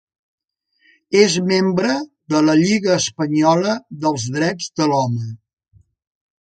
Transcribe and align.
És 1.23 1.35
membre 1.51 1.97
de 2.35 2.41
la 2.47 2.57
Lliga 2.63 2.97
Espanyola 3.03 3.77
dels 4.07 4.27
Drets 4.39 4.75
de 4.81 4.93
l'Home. 4.95 5.33